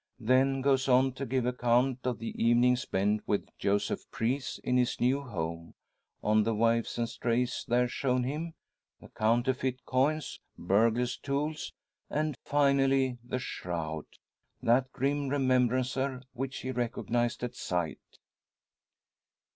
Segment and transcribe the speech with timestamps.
[0.19, 4.99] Then goes on to give account of the evening spent with Joseph Preece in his
[4.99, 5.75] new home;
[6.23, 8.55] of the waifs and strays there shown him;
[8.99, 11.71] the counterfeit coins, burglars' tools,
[12.09, 14.05] and finally the shroud
[14.63, 17.99] that grim remembrancer, which he recognised at sight!